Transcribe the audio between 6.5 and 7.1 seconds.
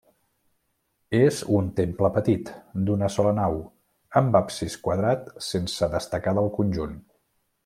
conjunt.